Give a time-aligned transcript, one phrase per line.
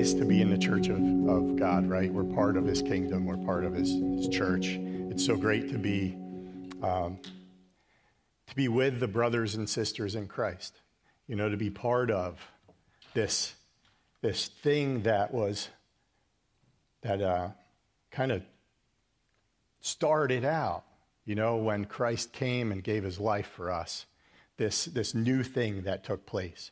[0.00, 0.96] to be in the church of,
[1.28, 2.10] of God, right?
[2.10, 4.78] We're part of his kingdom, we're part of his, his church.
[5.10, 6.16] It's so great to be,
[6.82, 7.18] um,
[8.46, 10.80] to be with the brothers and sisters in Christ,
[11.26, 12.40] you know, to be part of
[13.12, 13.54] this,
[14.22, 15.68] this thing that was,
[17.02, 17.48] that uh,
[18.10, 18.42] kind of
[19.82, 20.84] started out,
[21.26, 24.06] you know, when Christ came and gave his life for us,
[24.56, 26.70] this, this new thing that took place.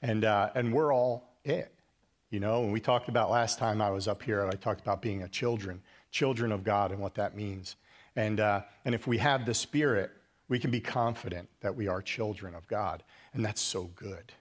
[0.00, 1.74] And, uh, and we're all it.
[2.30, 5.00] You know, when we talked about last time I was up here, I talked about
[5.00, 7.76] being a children, children of God, and what that means.
[8.16, 10.10] And, uh, and if we have the Spirit,
[10.48, 13.02] we can be confident that we are children of God.
[13.32, 14.32] And that's so good.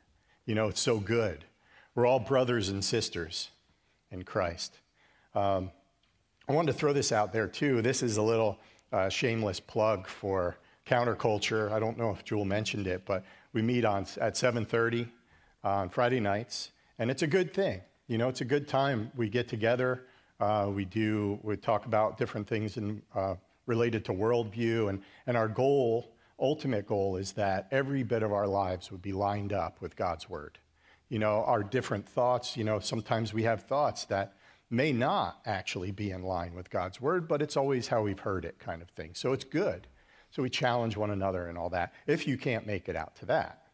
[0.45, 1.45] You know, it's so good.
[1.95, 3.51] We're all brothers and sisters
[4.11, 4.77] in Christ.
[5.33, 5.71] Um,
[6.49, 7.81] I wanted to throw this out there too.
[7.81, 8.59] This is a little
[8.91, 11.71] uh, shameless plug for counterculture.
[11.71, 15.09] I don't know if Jewel mentioned it, but we meet on at 7:30
[15.63, 17.81] on Friday nights, and it's a good thing.
[18.07, 19.11] You know, it's a good time.
[19.15, 20.05] We get together.
[20.39, 21.39] Uh, we do.
[21.43, 26.87] We talk about different things in, uh, related to worldview, and and our goal, ultimate
[26.87, 30.59] goal, is that every bit of our lives would be lined up with God's word.
[31.09, 32.55] You know, our different thoughts.
[32.55, 34.33] You know, sometimes we have thoughts that
[34.69, 38.45] may not actually be in line with God's word, but it's always how we've heard
[38.45, 39.11] it, kind of thing.
[39.13, 39.87] So it's good.
[40.31, 41.93] So we challenge one another and all that.
[42.05, 43.66] If you can't make it out to that,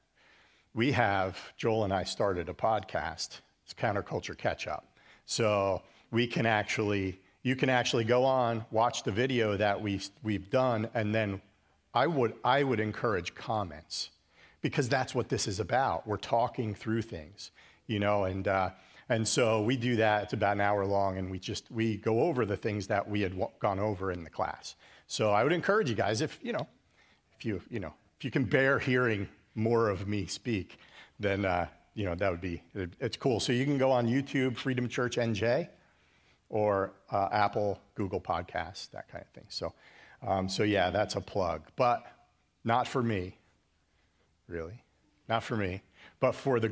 [0.73, 3.41] we have, Joel and I started a podcast.
[3.63, 4.97] It's Counterculture Catch Up.
[5.25, 10.49] So we can actually, you can actually go on, watch the video that we, we've
[10.49, 11.41] done, and then
[11.93, 14.09] I would, I would encourage comments
[14.61, 16.07] because that's what this is about.
[16.07, 17.51] We're talking through things,
[17.85, 18.71] you know, and, uh,
[19.09, 20.23] and so we do that.
[20.23, 23.21] It's about an hour long, and we just, we go over the things that we
[23.21, 24.75] had gone over in the class.
[25.05, 26.67] So I would encourage you guys, if, you know,
[27.37, 30.77] if you, you know, if you can bear hearing more of me speak,
[31.19, 33.39] then uh, you know that would be it's cool.
[33.39, 35.67] So you can go on YouTube, Freedom Church NJ,
[36.49, 39.45] or uh, Apple, Google Podcasts, that kind of thing.
[39.49, 39.73] So,
[40.25, 42.05] um, so yeah, that's a plug, but
[42.63, 43.37] not for me,
[44.47, 44.83] really,
[45.27, 45.81] not for me,
[46.19, 46.71] but for the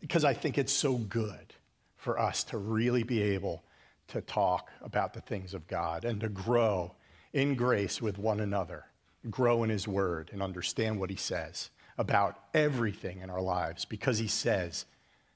[0.00, 1.54] because I think it's so good
[1.96, 3.62] for us to really be able
[4.08, 6.94] to talk about the things of God and to grow
[7.32, 8.86] in grace with one another,
[9.30, 14.18] grow in His Word, and understand what He says about everything in our lives because
[14.18, 14.86] he says,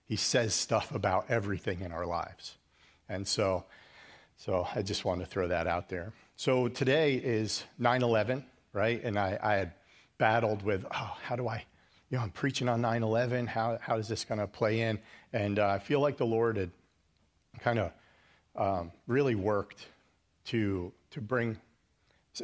[0.06, 2.56] he says stuff about everything in our lives.
[3.06, 3.66] And so,
[4.38, 6.14] so I just wanted to throw that out there.
[6.36, 9.04] So today is 9 11, right?
[9.04, 9.72] And I, I had
[10.16, 11.62] battled with, oh, how do I,
[12.08, 13.46] you know, I'm preaching on 9 11.
[13.46, 14.98] How, how is this going to play in?
[15.34, 16.70] And uh, I feel like the Lord had
[17.60, 17.92] kind of
[18.56, 19.86] um, really worked
[20.46, 21.58] to, to bring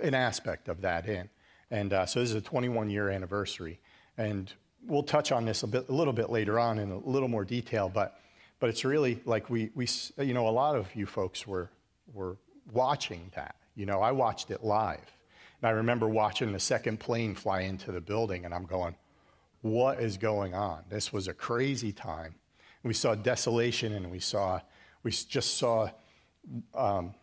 [0.02, 1.30] an aspect of that in.
[1.70, 3.80] And uh, so this is a 21 year anniversary.
[4.20, 4.52] And
[4.86, 7.42] we'll touch on this a, bit, a little bit later on in a little more
[7.42, 8.20] detail, but,
[8.58, 9.88] but it's really like we, we,
[10.18, 11.70] you know, a lot of you folks were,
[12.12, 12.36] were
[12.70, 13.56] watching that.
[13.74, 15.16] You know, I watched it live.
[15.62, 18.94] And I remember watching the second plane fly into the building, and I'm going,
[19.62, 20.82] what is going on?
[20.90, 22.34] This was a crazy time.
[22.82, 24.60] We saw desolation, and we saw,
[25.02, 25.88] we just saw,
[26.74, 27.14] um,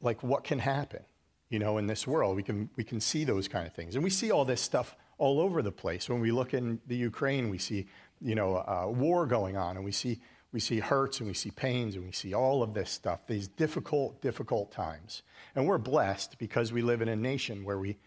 [0.00, 1.02] like what can happen,
[1.52, 2.34] you know, in this world.
[2.34, 4.96] We can we can see those kind of things, and we see all this stuff
[5.18, 6.08] all over the place.
[6.08, 7.86] When we look in the Ukraine, we see,
[8.22, 10.18] you know, uh, war going on, and we see,
[10.50, 13.48] we see hurts, and we see pains, and we see all of this stuff, these
[13.48, 15.22] difficult, difficult times.
[15.54, 17.98] And we're blessed because we live in a nation where we,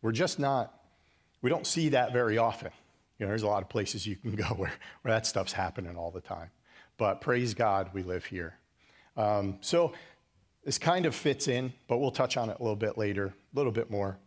[0.00, 0.74] we're just not,
[1.42, 2.70] we don't see that very often.
[3.18, 4.72] You know, there's a lot of places you can go where,
[5.02, 6.50] where that stuff's happening all the time.
[6.96, 8.58] But praise God, we live here.
[9.16, 9.92] Um, so
[10.64, 13.56] this kind of fits in, but we'll touch on it a little bit later, a
[13.56, 14.18] little bit more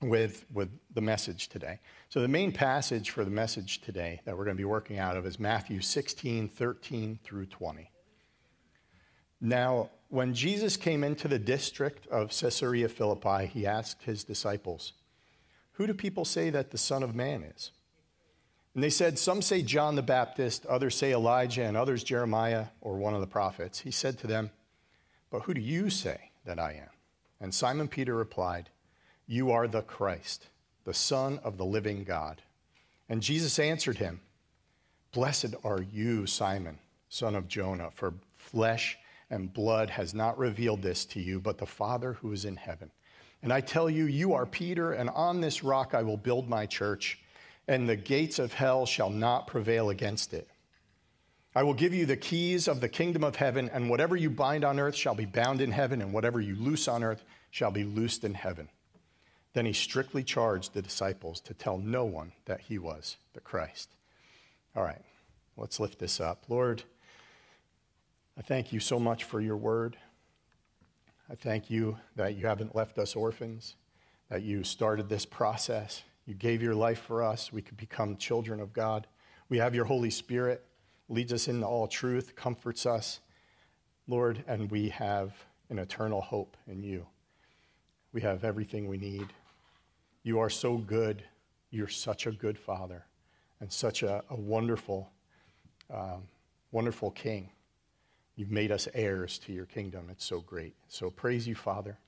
[0.00, 1.80] with, with the message today.
[2.08, 5.16] So, the main passage for the message today that we're going to be working out
[5.16, 7.90] of is Matthew 16, 13 through 20.
[9.40, 14.92] Now, when Jesus came into the district of Caesarea Philippi, he asked his disciples,
[15.72, 17.72] Who do people say that the Son of Man is?
[18.74, 22.98] And they said, Some say John the Baptist, others say Elijah, and others Jeremiah or
[22.98, 23.80] one of the prophets.
[23.80, 24.50] He said to them,
[25.36, 26.88] But who do you say that I am?
[27.42, 28.70] And Simon Peter replied,
[29.26, 30.46] you are the Christ,
[30.84, 32.40] the Son of the living God.
[33.10, 34.22] And Jesus answered him,
[35.12, 36.78] Blessed are you, Simon,
[37.10, 38.96] son of Jonah, for flesh
[39.28, 42.90] and blood has not revealed this to you, but the Father who is in heaven.
[43.42, 46.64] And I tell you, you are Peter, and on this rock I will build my
[46.64, 47.18] church,
[47.68, 50.48] and the gates of hell shall not prevail against it.
[51.56, 54.62] I will give you the keys of the kingdom of heaven, and whatever you bind
[54.62, 57.82] on earth shall be bound in heaven, and whatever you loose on earth shall be
[57.82, 58.68] loosed in heaven.
[59.54, 63.88] Then he strictly charged the disciples to tell no one that he was the Christ.
[64.76, 65.00] All right,
[65.56, 66.44] let's lift this up.
[66.50, 66.82] Lord,
[68.36, 69.96] I thank you so much for your word.
[71.30, 73.76] I thank you that you haven't left us orphans,
[74.28, 76.02] that you started this process.
[76.26, 77.50] You gave your life for us.
[77.50, 79.06] We could become children of God.
[79.48, 80.62] We have your Holy Spirit,
[81.08, 83.20] leads us into all truth, comforts us,
[84.08, 85.34] Lord, and we have
[85.70, 87.06] an eternal hope in you.
[88.12, 89.26] We have everything we need.
[90.22, 91.22] You are so good.
[91.70, 93.04] You're such a good Father
[93.60, 95.10] and such a, a wonderful,
[95.92, 96.22] um,
[96.72, 97.50] wonderful King.
[98.36, 100.08] You've made us heirs to your kingdom.
[100.10, 100.74] It's so great.
[100.88, 101.98] So praise you, Father.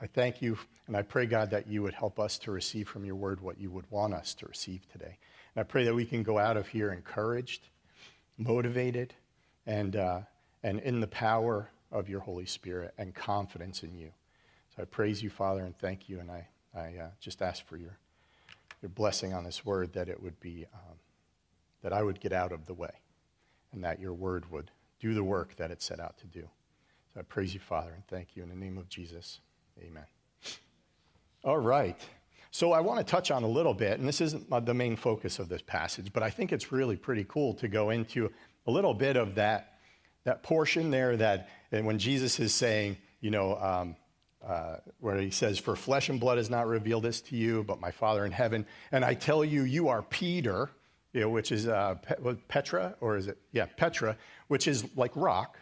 [0.00, 0.56] I thank you,
[0.86, 3.58] and I pray, God, that you would help us to receive from your word what
[3.58, 5.18] you would want us to receive today.
[5.54, 7.68] And I pray that we can go out of here encouraged,
[8.38, 9.14] motivated,
[9.66, 10.20] and, uh,
[10.62, 14.12] and in the power of your Holy Spirit and confidence in you.
[14.74, 16.20] So I praise you, Father, and thank you.
[16.20, 17.98] And I, I uh, just ask for your,
[18.80, 20.96] your blessing on this word that it would be, um,
[21.82, 22.92] that I would get out of the way
[23.72, 24.70] and that your word would
[25.00, 26.48] do the work that it set out to do.
[27.12, 29.40] So I praise you, Father, and thank you in the name of Jesus.
[29.82, 30.06] Amen.
[31.44, 32.00] All right.
[32.50, 35.38] So I want to touch on a little bit, and this isn't the main focus
[35.38, 38.30] of this passage, but I think it's really pretty cool to go into
[38.66, 39.78] a little bit of that,
[40.24, 43.96] that portion there that and when Jesus is saying, you know, um,
[44.46, 47.80] uh, where he says, For flesh and blood has not revealed this to you, but
[47.80, 48.66] my Father in heaven.
[48.92, 50.70] And I tell you, you are Peter,
[51.12, 51.96] you know, which is uh,
[52.48, 53.38] Petra, or is it?
[53.52, 54.16] Yeah, Petra,
[54.46, 55.58] which is like rock.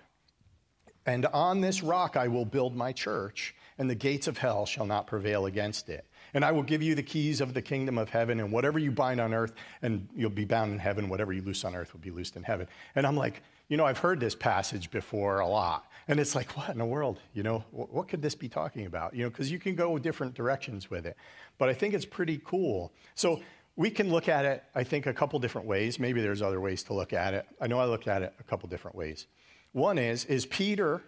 [1.07, 4.87] And on this rock I will build my church, and the gates of hell shall
[4.87, 6.05] not prevail against it.
[6.37, 8.91] And I will give you the keys of the kingdom of heaven, and whatever you
[8.91, 12.01] bind on earth, and you'll be bound in heaven, whatever you loose on earth will
[12.01, 12.69] be loosed in heaven.
[12.95, 15.87] And I'm like, you know, I've heard this passage before a lot.
[16.09, 17.21] And it's like, what in the world?
[17.33, 19.15] You know, what could this be talking about?
[19.15, 21.17] You know, because you can go different directions with it.
[21.57, 22.93] But I think it's pretty cool.
[23.15, 23.41] So
[23.77, 25.99] we can look at it, I think, a couple different ways.
[25.99, 27.47] Maybe there's other ways to look at it.
[27.63, 29.27] I know I looked at it a couple different ways.
[29.73, 31.03] One is, is Peter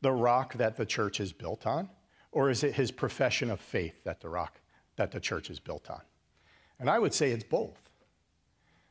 [0.00, 1.88] the rock that the church is built on?
[2.32, 4.58] Or is it his profession of faith that the rock
[4.96, 6.00] that the church is built on?
[6.78, 7.78] And I would say it's both.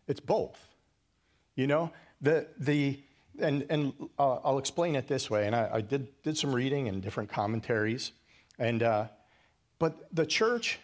[0.07, 0.57] It's both.
[1.55, 2.99] You know, the, the,
[3.39, 5.47] and, and uh, I'll explain it this way.
[5.47, 8.11] And I, I, did, did some reading and different commentaries.
[8.57, 9.07] And, uh,
[9.79, 10.79] but the church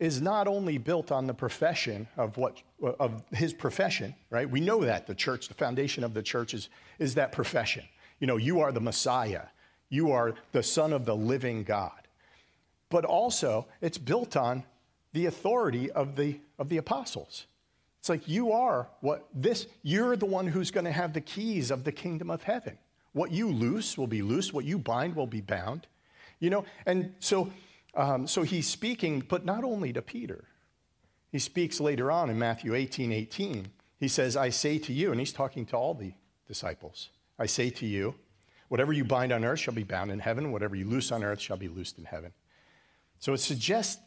[0.00, 2.62] is not only built on the profession of what
[3.00, 4.48] of his profession, right?
[4.48, 6.68] We know that the church, the foundation of the church is,
[6.98, 7.84] is that profession.
[8.20, 9.46] You know, you are the Messiah.
[9.88, 11.97] You are the Son of the living God.
[12.90, 14.64] But also, it's built on
[15.12, 17.46] the authority of the, of the apostles.
[18.00, 21.70] It's like you are what this, you're the one who's going to have the keys
[21.70, 22.78] of the kingdom of heaven.
[23.12, 25.86] What you loose will be loose, what you bind will be bound.
[26.38, 27.50] You know, and so,
[27.94, 30.44] um, so he's speaking, but not only to Peter.
[31.32, 33.68] He speaks later on in Matthew 18 18.
[33.98, 36.12] He says, I say to you, and he's talking to all the
[36.46, 38.14] disciples, I say to you,
[38.68, 41.40] whatever you bind on earth shall be bound in heaven, whatever you loose on earth
[41.40, 42.32] shall be loosed in heaven.
[43.20, 44.00] So it suggests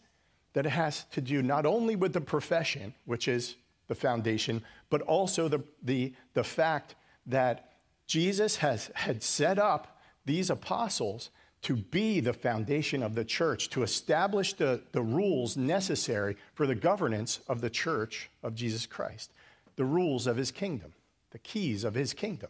[0.54, 3.56] that it has to do not only with the profession, which is
[3.88, 7.74] the foundation, but also the, the, the fact that
[8.08, 11.30] Jesus has had set up these apostles
[11.64, 16.76] to be the foundation of the church, to establish the, the rules necessary for the
[16.76, 19.32] governance of the church of Jesus Christ.
[19.76, 20.94] The rules of his kingdom,
[21.32, 22.50] the keys of his kingdom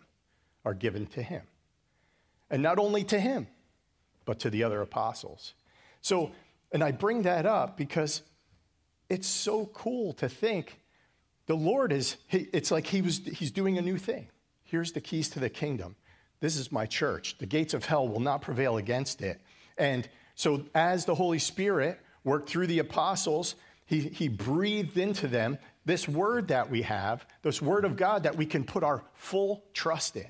[0.64, 1.42] are given to him.
[2.50, 3.48] And not only to him,
[4.26, 5.54] but to the other apostles.
[6.02, 6.32] So,
[6.72, 8.22] and I bring that up because
[9.10, 10.80] it's so cool to think
[11.48, 14.30] the Lord is, it's like he was, he's doing a new thing.
[14.64, 15.96] Here's the keys to the kingdom.
[16.40, 17.38] This is my church.
[17.38, 19.42] The gates of hell will not prevail against it.
[19.78, 25.58] And so, as the Holy Spirit worked through the apostles, he, he breathed into them
[25.86, 29.64] this word that we have, this word of God that we can put our full
[29.74, 30.28] trust in.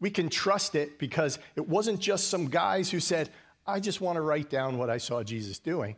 [0.00, 3.30] We can trust it because it wasn't just some guys who said,
[3.66, 5.96] I just want to write down what I saw Jesus doing.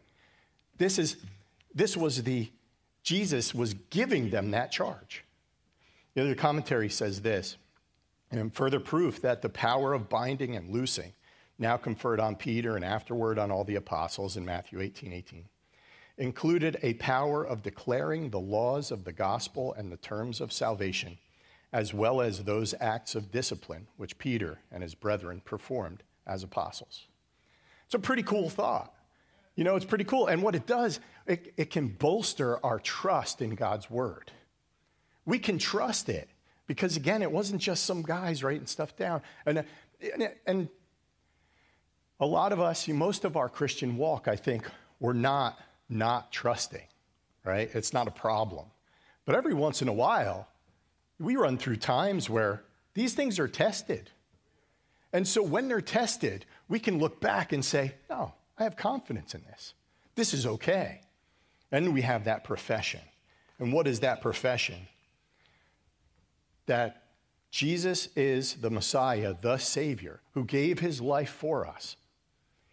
[0.76, 1.16] This, is,
[1.74, 2.50] this was the
[3.02, 5.24] Jesus was giving them that charge.
[6.14, 7.56] The other commentary says this,
[8.30, 11.12] and further proof that the power of binding and loosing,
[11.58, 15.44] now conferred on Peter and afterward on all the apostles in Matthew 18 18,
[16.18, 21.18] included a power of declaring the laws of the gospel and the terms of salvation,
[21.72, 27.06] as well as those acts of discipline which Peter and his brethren performed as apostles.
[27.94, 28.92] It's a pretty cool thought.
[29.54, 30.26] You know, it's pretty cool.
[30.26, 30.98] And what it does,
[31.28, 34.32] it, it can bolster our trust in God's word.
[35.24, 36.28] We can trust it
[36.66, 39.22] because, again, it wasn't just some guys writing stuff down.
[39.46, 39.64] And,
[40.12, 40.68] and, and
[42.18, 45.56] a lot of us, most of our Christian walk, I think, we're not
[45.88, 46.88] not trusting,
[47.44, 47.70] right?
[47.74, 48.66] It's not a problem.
[49.24, 50.48] But every once in a while,
[51.20, 54.10] we run through times where these things are tested.
[55.12, 59.34] And so when they're tested, we can look back and say, no, I have confidence
[59.34, 59.74] in this.
[60.14, 61.00] This is okay.
[61.72, 63.00] And we have that profession.
[63.58, 64.86] And what is that profession?
[66.66, 67.02] That
[67.50, 71.96] Jesus is the Messiah, the Savior, who gave his life for us.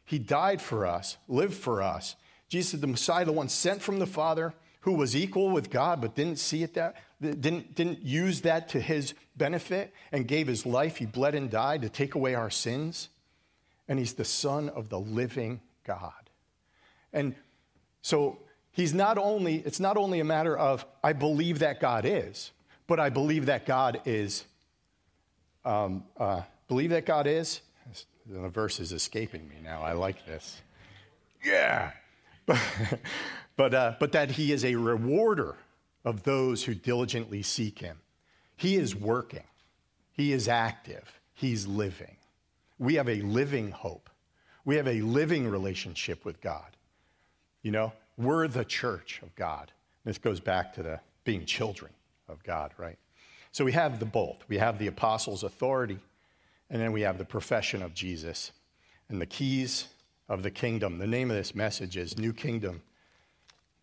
[0.06, 2.16] He died for us, lived for us.
[2.50, 6.02] Jesus is the Messiah, the one sent from the Father, who was equal with God
[6.02, 10.66] but didn't see it that didn't, didn't use that to his benefit and gave his
[10.66, 10.98] life.
[10.98, 13.10] He bled and died to take away our sins.
[13.92, 16.14] And he's the Son of the living God.
[17.12, 17.36] And
[18.02, 18.40] so
[18.72, 22.52] he's not only, it's not only a matter of, I believe that God is,
[22.88, 24.46] but I believe that God is,
[25.66, 27.60] um, uh, believe that God is,
[28.26, 29.82] the verse is escaping me now.
[29.82, 30.62] I like this.
[31.44, 31.92] Yeah.
[32.46, 32.60] But,
[33.58, 35.58] but, uh, but that he is a rewarder
[36.06, 37.98] of those who diligently seek him.
[38.56, 39.44] He is working,
[40.14, 42.16] he is active, he's living.
[42.82, 44.10] We have a living hope.
[44.66, 46.76] We have a living relationship with God.
[47.62, 49.72] You know, we're the church of God.
[50.04, 51.92] This goes back to the being children
[52.28, 52.98] of God, right?
[53.52, 54.44] So we have the both.
[54.48, 56.00] We have the apostles' authority,
[56.70, 58.52] and then we have the profession of Jesus
[59.10, 59.88] and the keys
[60.28, 60.98] of the kingdom.
[60.98, 62.82] The name of this message is New Kingdom,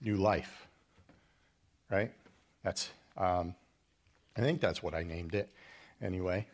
[0.01, 0.69] New Life
[1.91, 2.13] right?
[2.63, 3.55] That's, um,
[4.37, 5.51] I think that's what I named it
[6.03, 6.47] anyway.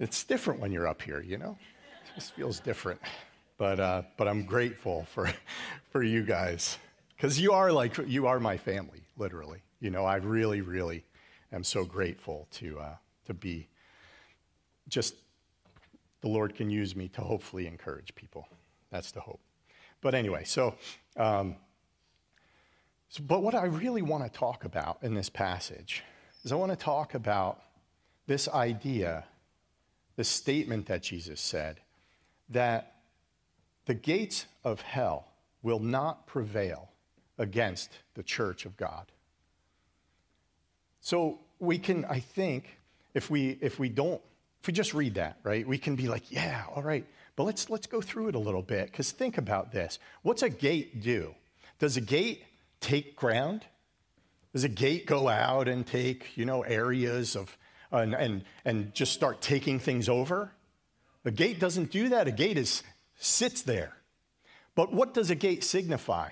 [0.00, 1.56] It's different when you're up here, you know?
[2.06, 3.00] It just feels different.
[3.58, 5.30] But, uh, but I'm grateful for,
[5.90, 6.78] for you guys
[7.14, 9.60] because you are like, you are my family, literally.
[9.78, 11.04] You know, I really, really
[11.52, 12.94] am so grateful to, uh,
[13.26, 13.68] to be
[14.88, 15.16] just,
[16.22, 18.48] the Lord can use me to hopefully encourage people.
[18.90, 19.40] That's the hope.
[20.00, 20.76] But anyway, so,
[21.18, 21.56] um,
[23.10, 26.02] so, but what I really want to talk about in this passage
[26.42, 27.60] is I want to talk about
[28.26, 29.24] this idea,
[30.16, 31.80] this statement that Jesus said,
[32.48, 32.94] that
[33.86, 35.28] the gates of hell
[35.62, 36.88] will not prevail
[37.38, 39.06] against the church of God.
[41.00, 42.78] So we can, I think,
[43.14, 44.20] if we if we don't,
[44.60, 47.70] if we just read that, right, we can be like, yeah, all right, but let's
[47.70, 48.86] let's go through it a little bit.
[48.86, 49.98] Because think about this.
[50.22, 51.34] What's a gate do?
[51.78, 52.44] Does a gate
[52.80, 53.64] take ground?
[54.52, 57.56] Does a gate go out and take, you know, areas of,
[57.92, 60.52] and, and, and just start taking things over?
[61.24, 62.28] A gate doesn't do that.
[62.28, 62.82] A gate is,
[63.18, 63.92] sits there.
[64.74, 66.30] But what does a gate signify?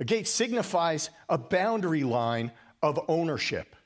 [0.00, 2.52] A gate signifies a boundary line
[2.82, 3.76] of ownership.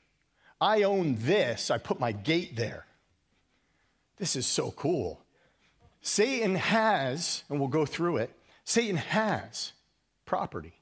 [0.59, 2.85] I own this, I put my gate there.
[4.17, 5.21] This is so cool.
[6.01, 9.71] Satan has, and we'll go through it, Satan has
[10.25, 10.73] property.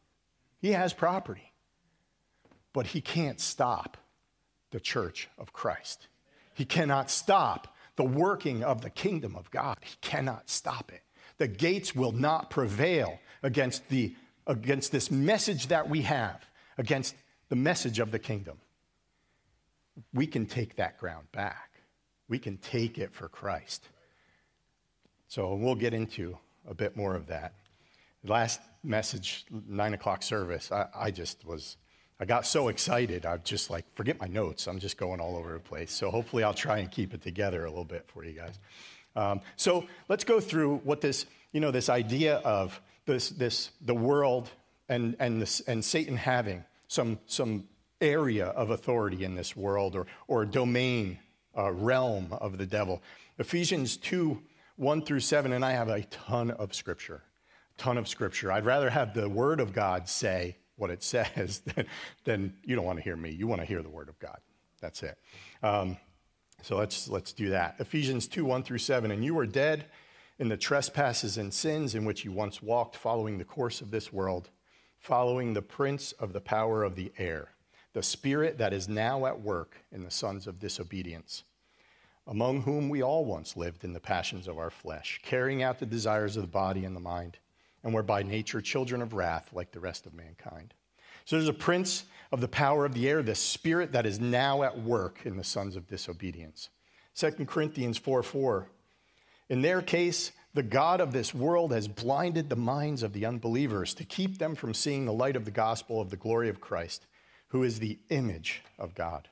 [0.60, 1.54] He has property,
[2.74, 3.98] but he can't stop
[4.72, 6.08] the church of Christ.
[6.54, 9.78] He cannot stop the working of the kingdom of God.
[9.82, 11.02] He cannot stop it.
[11.38, 16.44] The gates will not prevail against, the, against this message that we have,
[16.78, 17.16] against
[17.50, 18.58] the message of the kingdom.
[20.14, 21.72] We can take that ground back.
[22.28, 23.88] We can take it for Christ.
[25.28, 27.54] So we'll get into a bit more of that
[28.24, 31.78] last message, nine o'clock service, I, I, just was,
[32.20, 33.26] I got so excited.
[33.26, 34.68] I just like, forget my notes.
[34.68, 35.92] I'm just going all over the place.
[35.92, 38.58] So hopefully I'll try and keep it together a little bit for you guys.
[39.16, 43.94] Um, so let's go through what this, you know, this idea of this, this, the
[43.94, 44.50] world
[44.90, 47.66] and, and, this, and Satan having some, some
[48.02, 51.20] area of authority in this world or, or domain,
[51.58, 53.02] uh, realm of the devil.
[53.40, 54.42] Ephesians 2,
[54.76, 57.24] 1 through 7, and I have a ton of scripture
[57.78, 58.52] ton of scripture.
[58.52, 61.86] I'd rather have the word of God say what it says then,
[62.24, 63.32] than you don't want to hear me.
[63.32, 64.38] You want to hear the word of God.
[64.82, 65.18] That's it.
[65.62, 65.98] Um,
[66.62, 67.76] so let's, let's do that.
[67.80, 69.12] Ephesians 2 1 through 7.
[69.12, 69.86] And you were dead
[70.40, 74.14] in the trespasses and sins in which you once walked, following the course of this
[74.14, 74.50] world,
[75.00, 77.50] following the prince of the power of the air,
[77.94, 81.44] the spirit that is now at work in the sons of disobedience,
[82.28, 85.86] among whom we all once lived in the passions of our flesh, carrying out the
[85.86, 87.38] desires of the body and the mind
[87.88, 90.74] and we're by nature children of wrath like the rest of mankind.
[91.24, 92.04] So there's a prince
[92.34, 95.44] of the power of the air, the spirit that is now at work in the
[95.46, 96.68] sons of disobedience.
[97.16, 98.68] 2 Corinthians 4 4.
[99.48, 103.94] In their case, the God of this world has blinded the minds of the unbelievers
[103.94, 107.06] to keep them from seeing the light of the gospel of the glory of Christ,
[107.48, 109.30] who is the image of God.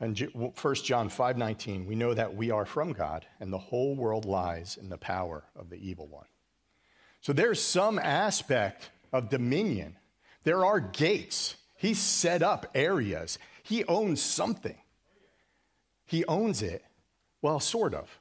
[0.00, 4.24] And 1 John 5:19, we know that we are from God and the whole world
[4.24, 6.24] lies in the power of the evil one.
[7.26, 9.96] So there's some aspect of dominion.
[10.44, 11.56] There are gates.
[11.74, 13.40] He set up areas.
[13.64, 14.76] He owns something.
[16.04, 16.84] He owns it.
[17.42, 18.20] Well, sort of.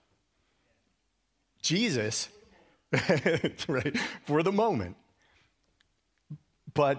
[1.62, 2.30] Jesus,
[3.68, 3.96] right,
[4.26, 4.96] for the moment.
[6.74, 6.98] But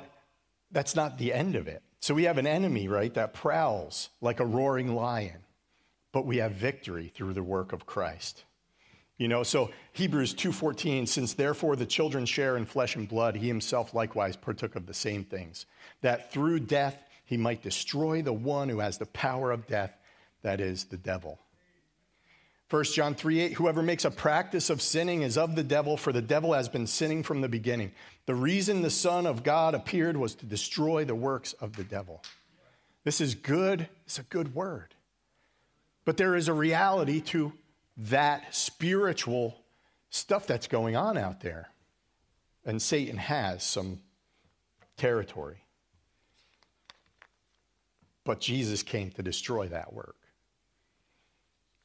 [0.71, 1.83] that's not the end of it.
[1.99, 5.43] So we have an enemy, right, that prowls like a roaring lion,
[6.13, 8.45] but we have victory through the work of Christ.
[9.19, 13.49] You know, so Hebrews 2:14 since therefore the children share in flesh and blood he
[13.49, 15.65] himself likewise partook of the same things
[16.03, 19.97] that through death he might destroy the one who has the power of death
[20.43, 21.41] that is the devil.
[22.69, 26.13] 1 John 3 8, whoever makes a practice of sinning is of the devil, for
[26.13, 27.93] the devil has been sinning from the beginning.
[28.27, 32.23] The reason the Son of God appeared was to destroy the works of the devil.
[33.05, 34.95] This is good, it's a good word.
[36.05, 37.53] But there is a reality to
[37.97, 39.57] that spiritual
[40.11, 41.71] stuff that's going on out there.
[42.65, 44.01] And Satan has some
[44.97, 45.63] territory.
[48.25, 50.17] But Jesus came to destroy that work.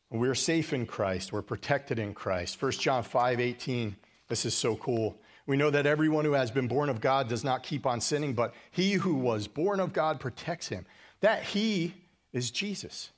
[0.09, 1.31] We're safe in Christ.
[1.31, 2.61] We're protected in Christ.
[2.61, 3.95] 1 John 5 18.
[4.27, 5.17] This is so cool.
[5.45, 8.33] We know that everyone who has been born of God does not keep on sinning,
[8.33, 10.85] but he who was born of God protects him.
[11.21, 11.93] That he
[12.33, 13.11] is Jesus.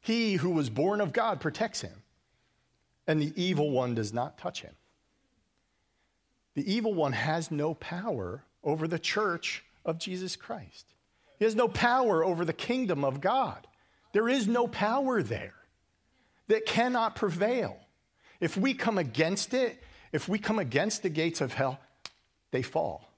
[0.00, 2.02] He who was born of God protects him,
[3.06, 4.74] and the evil one does not touch him.
[6.54, 10.86] The evil one has no power over the church of Jesus Christ.
[11.38, 13.66] He has no power over the kingdom of God.
[14.12, 15.54] There is no power there
[16.48, 17.76] that cannot prevail.
[18.40, 19.82] If we come against it,
[20.12, 21.80] if we come against the gates of hell,
[22.50, 23.08] they fall.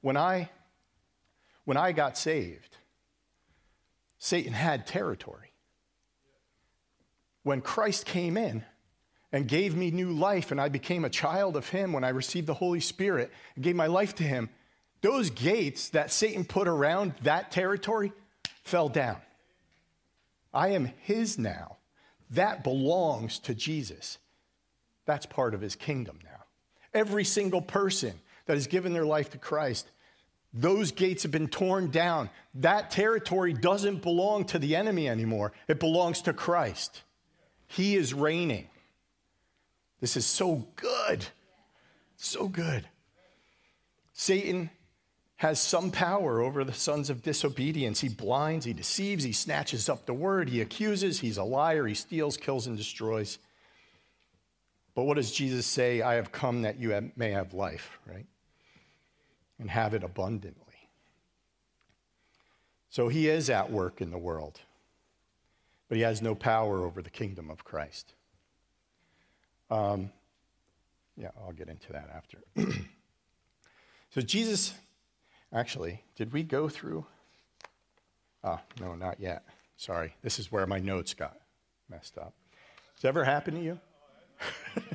[0.00, 0.50] When I
[1.64, 2.76] when I got saved,
[4.18, 5.52] Satan had territory.
[7.44, 8.64] When Christ came in
[9.32, 12.46] and gave me new life and I became a child of him when I received
[12.46, 14.50] the Holy Spirit and gave my life to him,
[15.00, 18.12] those gates that Satan put around that territory
[18.62, 19.16] fell down.
[20.54, 21.78] I am his now.
[22.30, 24.18] That belongs to Jesus.
[25.06, 26.44] That's part of his kingdom now.
[26.94, 28.14] Every single person
[28.46, 29.90] that has given their life to Christ,
[30.54, 32.30] those gates have been torn down.
[32.54, 37.02] That territory doesn't belong to the enemy anymore, it belongs to Christ.
[37.66, 38.68] He is reigning.
[40.02, 41.24] This is so good.
[42.16, 42.88] So good.
[44.12, 44.68] Satan
[45.36, 48.00] has some power over the sons of disobedience.
[48.00, 51.94] He blinds, he deceives, he snatches up the word, he accuses, he's a liar, he
[51.94, 53.38] steals, kills, and destroys.
[54.96, 56.02] But what does Jesus say?
[56.02, 58.26] I have come that you may have life, right?
[59.60, 60.88] And have it abundantly.
[62.90, 64.60] So he is at work in the world,
[65.88, 68.14] but he has no power over the kingdom of Christ.
[69.72, 70.10] Um,
[71.16, 72.38] yeah, I'll get into that after.
[74.10, 74.74] so Jesus
[75.54, 77.04] Actually, did we go through?
[78.42, 79.44] Oh, no, not yet.
[79.76, 80.14] Sorry.
[80.22, 81.36] This is where my notes got
[81.90, 82.32] messed up.
[82.94, 83.78] Has ever happened to you?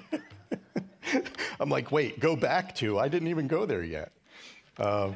[1.59, 2.97] I'm like, wait, go back to.
[2.97, 4.11] I didn't even go there yet.
[4.79, 5.13] Uh,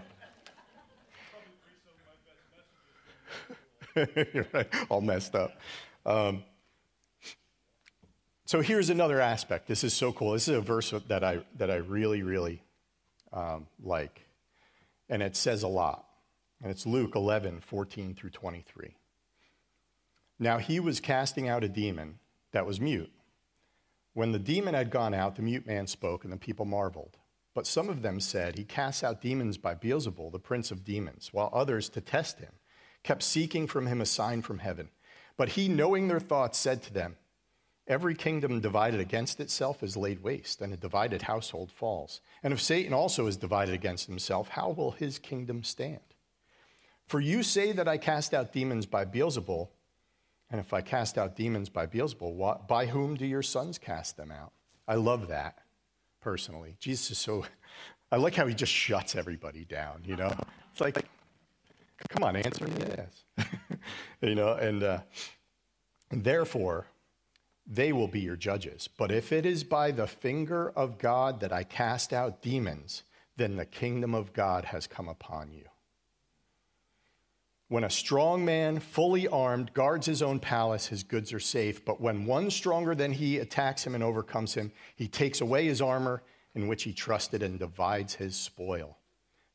[3.96, 5.60] right, all messed up.
[6.04, 6.44] Um,
[8.52, 9.66] so here's another aspect.
[9.66, 10.34] This is so cool.
[10.34, 12.62] This is a verse that I that I really really
[13.32, 14.26] um, like
[15.08, 16.06] and it says a lot.
[16.62, 18.98] And it's Luke 11, 14 through 23.
[20.38, 22.20] Now he was casting out a demon
[22.52, 23.14] that was mute.
[24.16, 27.18] When the demon had gone out, the mute man spoke, and the people marveled.
[27.54, 31.30] But some of them said, He casts out demons by Beelzebul, the prince of demons,
[31.32, 32.52] while others, to test him,
[33.02, 34.90] kept seeking from him a sign from heaven.
[35.38, 37.16] But he, knowing their thoughts, said to them,
[37.88, 42.22] Every kingdom divided against itself is laid waste, and a divided household falls.
[42.44, 46.00] And if Satan also is divided against himself, how will his kingdom stand?
[47.08, 49.68] For you say that I cast out demons by Beelzebul,
[50.50, 54.32] and if I cast out demons by Beelzebul, by whom do your sons cast them
[54.32, 54.52] out?
[54.88, 55.58] I love that
[56.22, 56.76] personally.
[56.80, 57.46] Jesus is so,
[58.12, 60.34] I like how he just shuts everybody down, you know?
[60.72, 61.04] It's like,
[62.10, 63.48] come on, answer me yes.
[64.22, 65.00] you know, and, uh,
[66.12, 66.86] and therefore,
[67.66, 68.90] they will be your judges.
[68.98, 73.04] But if it is by the finger of God that I cast out demons,
[73.38, 75.66] then the kingdom of God has come upon you.
[77.70, 81.86] When a strong man, fully armed, guards his own palace, his goods are safe.
[81.86, 85.82] But when one stronger than he attacks him and overcomes him, he takes away his
[85.82, 86.22] armor
[86.54, 88.98] in which he trusted and divides his spoil.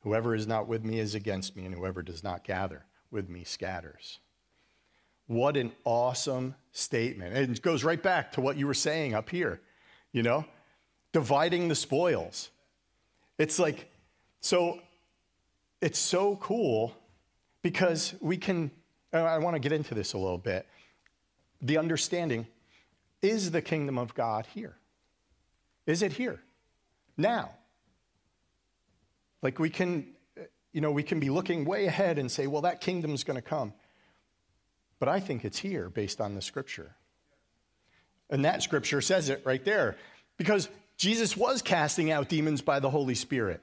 [0.01, 3.45] Whoever is not with me is against me, and whoever does not gather with me
[3.45, 4.21] scatters.
[5.27, 7.35] What an awesome statement.
[7.35, 9.61] And it goes right back to what you were saying up here,
[10.12, 10.45] you know,
[11.12, 12.51] dividing the spoils.
[13.39, 13.91] It's like,
[14.41, 14.81] so
[15.81, 16.95] it's so cool
[17.62, 18.71] because we can,
[19.12, 20.67] I want to get into this a little bit.
[21.62, 22.47] the understanding
[23.23, 24.77] is the kingdom of God here?
[25.87, 26.41] Is it here?
[27.17, 27.51] Now?
[29.43, 30.09] Like we can,
[30.73, 33.43] you know, we can be looking way ahead and say, well, that kingdom's going to
[33.43, 33.73] come.
[34.99, 36.95] But I think it's here based on the scripture.
[38.31, 39.97] And that scripture says it right there.
[40.37, 43.63] Because Jesus was casting out demons by the Holy Spirit.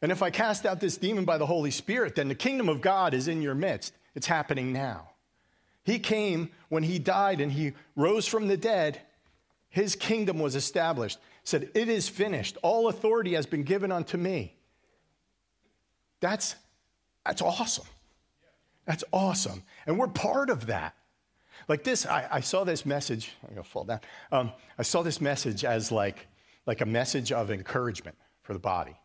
[0.00, 2.80] And if I cast out this demon by the Holy Spirit, then the kingdom of
[2.80, 3.94] God is in your midst.
[4.14, 5.10] It's happening now.
[5.82, 9.00] He came when he died and he rose from the dead.
[9.68, 11.18] His kingdom was established.
[11.42, 12.56] Said, It is finished.
[12.62, 14.54] All authority has been given unto me.
[16.20, 16.54] That's,
[17.26, 17.86] that's awesome.
[18.86, 19.62] That's awesome.
[19.86, 20.94] And we're part of that.
[21.68, 23.32] Like this, I, I saw this message.
[23.42, 24.00] I'm going to fall down.
[24.30, 26.26] Um, I saw this message as like,
[26.66, 28.96] like a message of encouragement for the body.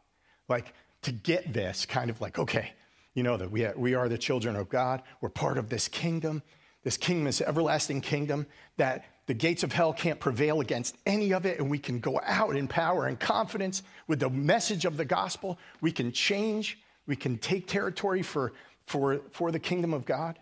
[0.47, 2.73] Like to get this kind of like, okay,
[3.13, 5.01] you know that we, we are the children of God.
[5.21, 6.43] We're part of this kingdom.
[6.83, 11.45] This kingdom is everlasting kingdom that the gates of hell can't prevail against any of
[11.45, 11.59] it.
[11.59, 15.59] And we can go out in power and confidence with the message of the gospel.
[15.81, 16.79] We can change.
[17.05, 18.53] We can take territory for,
[18.89, 20.39] for, for the kingdom of God.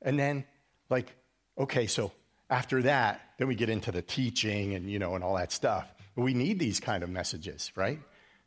[0.00, 0.44] And then
[0.88, 1.14] like,
[1.58, 2.12] okay, so
[2.48, 5.86] after that, then we get into the teaching and, you know, and all that stuff.
[6.14, 8.00] We need these kind of messages, right?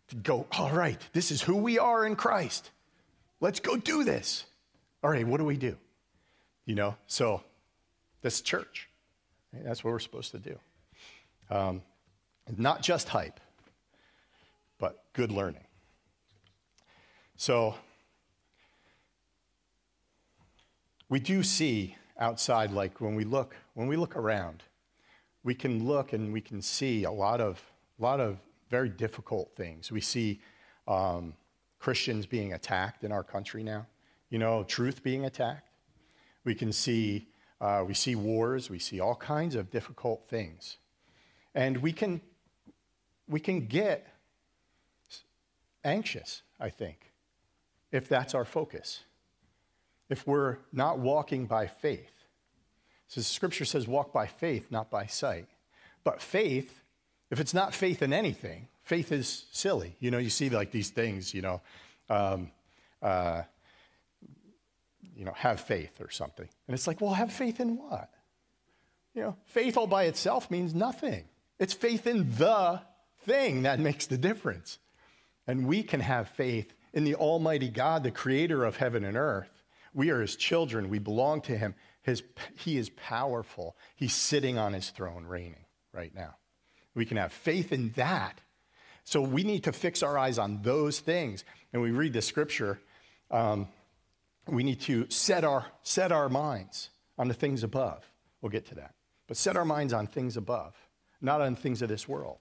[0.08, 2.71] To go, all right, this is who we are in Christ.
[3.39, 4.45] Let's go do this.
[5.04, 5.78] All right, what do we do?
[6.65, 7.43] You know, so
[8.23, 8.89] this church,
[9.54, 9.63] right?
[9.65, 10.58] that's what we're supposed to do.
[11.52, 11.84] Um,
[12.58, 13.39] not just hype,
[14.80, 15.63] but good learning.
[17.38, 17.75] So
[21.10, 24.63] we do see outside, like when we look, when we look around,
[25.43, 27.62] we can look and we can see a lot of,
[28.00, 28.38] a lot of
[28.69, 29.91] very difficult things.
[29.91, 30.39] We see
[30.88, 31.34] um,
[31.80, 33.88] Christians being attacked in our country now.
[34.30, 35.67] You know, truth being attacked.
[36.43, 37.28] We can see,
[37.60, 38.69] uh, we see wars.
[38.69, 40.78] We see all kinds of difficult things,
[41.56, 42.22] and we can,
[43.28, 44.08] we can get
[45.84, 46.43] anxious.
[46.60, 47.12] I think,
[47.91, 49.04] if that's our focus
[50.10, 52.12] if we're not walking by faith.
[53.08, 55.48] So scripture says walk by faith, not by sight.
[56.04, 56.82] But faith,
[57.32, 59.95] if it's not faith in anything, faith is silly.
[60.00, 61.62] You know, you see like these things, you know,
[62.10, 62.52] um,
[63.02, 63.43] uh,
[65.15, 66.48] you know, have faith or something.
[66.67, 68.10] And it's like, well, have faith in what?
[69.13, 71.26] You know, faith all by itself means nothing.
[71.60, 72.82] It's faith in the
[73.26, 74.78] thing that makes the difference.
[75.45, 79.59] And we can have faith in the Almighty God, the creator of heaven and earth,
[80.00, 80.88] we are his children.
[80.88, 81.76] We belong to him.
[82.04, 82.24] His,
[82.56, 83.76] he is powerful.
[83.98, 86.36] He's sitting on his throne, reigning right now.
[86.96, 88.40] We can have faith in that.
[89.04, 91.44] So we need to fix our eyes on those things.
[91.74, 92.80] And we read the scripture.
[93.30, 93.68] Um,
[94.48, 98.10] we need to set our, set our minds on the things above.
[98.42, 98.94] We'll get to that.
[99.28, 100.76] But set our minds on things above,
[101.20, 102.40] not on things of this world.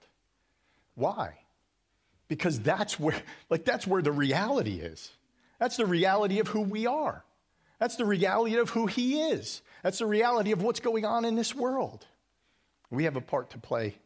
[0.94, 1.40] Why?
[2.28, 5.10] Because that's where, like, that's where the reality is.
[5.58, 7.24] That's the reality of who we are.
[7.78, 9.62] That's the reality of who He is.
[9.82, 12.06] That's the reality of what's going on in this world.
[12.90, 13.96] We have a part to play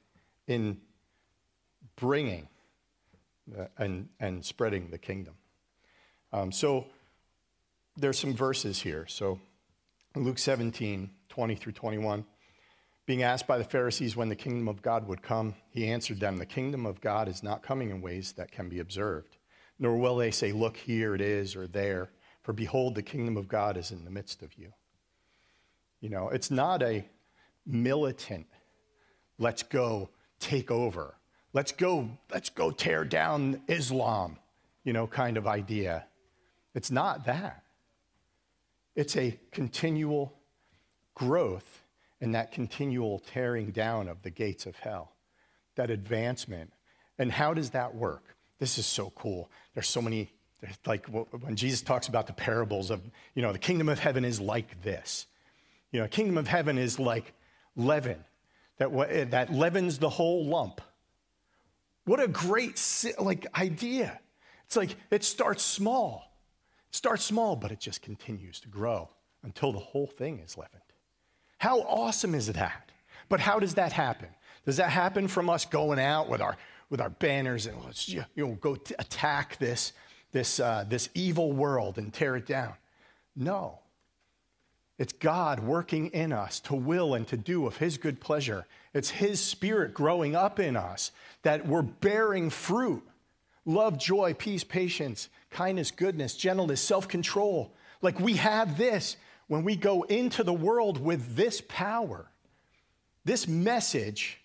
[0.47, 0.81] in
[1.97, 2.49] bringing
[3.79, 5.35] and, and spreading the kingdom.
[6.33, 6.87] Um, so
[7.97, 9.07] there's some verses here.
[9.09, 9.41] So
[10.15, 12.25] Luke 17, 20 through 21.
[13.05, 16.37] Being asked by the Pharisees when the kingdom of God would come, he answered them,
[16.37, 19.37] The kingdom of God is not coming in ways that can be observed,
[19.79, 22.11] nor will they say, Look, here it is, or there
[22.42, 24.72] for behold, the kingdom of God is in the midst of you.
[26.00, 27.05] You know, it's not a
[27.64, 28.46] militant,
[29.38, 31.14] let's go take over.
[31.52, 34.38] Let's go, let's go tear down Islam,
[34.85, 36.07] you know, kind of idea.
[36.74, 37.62] It's not that.
[38.96, 40.35] It's a continual
[41.14, 41.83] growth
[42.20, 45.12] and that continual tearing down of the gates of hell,
[45.76, 46.72] that advancement.
[47.18, 48.37] And how does that work?
[48.59, 49.50] This is so cool.
[49.74, 50.31] There's so many
[50.87, 53.01] like when Jesus talks about the parables of,
[53.35, 55.27] you know, the kingdom of heaven is like this.
[55.90, 57.33] You know, kingdom of heaven is like
[57.77, 58.25] leaven
[58.79, 60.81] that, eh, that leavens the whole lump.
[62.05, 62.81] What a great
[63.18, 64.20] like idea.
[64.66, 66.33] It's like it starts small.
[66.90, 69.09] It starts small, but it just continues to grow
[69.42, 70.81] until the whole thing is leavened.
[71.59, 72.90] How awesome is that?
[73.29, 74.29] But how does that happen?
[74.64, 76.57] Does that happen from us going out with our
[76.90, 79.92] with our banners and let's you know go attack this
[80.33, 82.75] this, uh, this evil world and tear it down.
[83.37, 83.79] No.
[84.99, 88.66] It's God working in us to will and to do of His good pleasure.
[88.95, 93.03] It's His Spirit growing up in us that we're bearing fruit
[93.64, 97.73] love, joy, peace, patience, kindness, goodness, gentleness, self control.
[98.01, 99.16] Like we have this
[99.47, 102.27] when we go into the world with this power,
[103.25, 104.40] this message,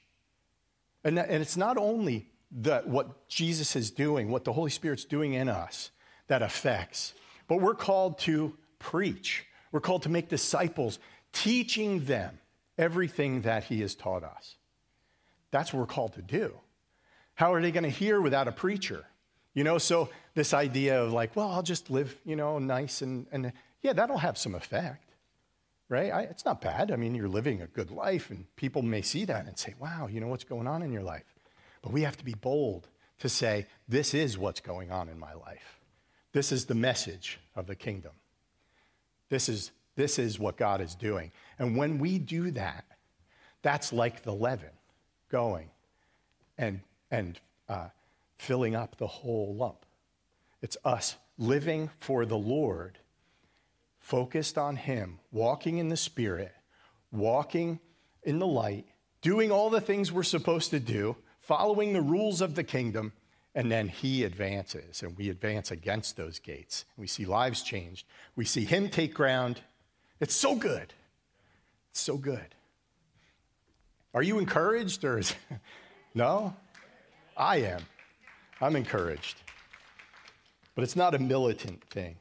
[1.04, 5.34] and, and it's not only the, what Jesus is doing, what the Holy Spirit's doing
[5.34, 5.92] in us
[6.28, 7.14] that affects,
[7.48, 9.46] but we're called to preach.
[9.72, 11.00] We're called to make disciples,
[11.34, 12.40] teaching them
[12.78, 14.56] everything that He has taught us.
[15.52, 16.54] That's what we're called to do.
[17.36, 19.06] How are they going to hear without a preacher?
[19.54, 23.28] You know, so this idea of like, well, I'll just live, you know, nice and,
[23.32, 25.14] and yeah, that'll have some effect,
[25.90, 26.12] right?
[26.12, 26.92] I, it's not bad.
[26.92, 30.08] I mean, you're living a good life, and people may see that and say, wow,
[30.08, 31.37] you know what's going on in your life.
[31.88, 35.34] But we have to be bold to say, this is what's going on in my
[35.34, 35.80] life.
[36.34, 38.12] This is the message of the kingdom.
[39.30, 41.32] This is, this is what God is doing.
[41.58, 42.84] And when we do that,
[43.62, 44.72] that's like the leaven
[45.32, 45.70] going
[46.58, 47.88] and, and uh,
[48.38, 49.86] filling up the whole lump.
[50.62, 52.98] It's us living for the Lord,
[54.02, 56.54] focused on Him, walking in the Spirit,
[57.14, 57.80] walking
[58.24, 58.88] in the light,
[59.22, 61.16] doing all the things we're supposed to do,
[61.48, 63.14] following the rules of the kingdom,
[63.56, 66.84] and then He advances, and we advance against those gates.
[66.98, 68.06] We see lives changed.
[68.36, 69.62] We see Him take ground.
[70.20, 70.94] It's so good.
[71.92, 72.54] It's so good.
[74.14, 75.34] Are you encouraged or is,
[76.14, 76.54] no?
[77.38, 77.82] I am.
[78.60, 79.38] I'm encouraged.
[80.76, 82.18] But it's not a militant thing.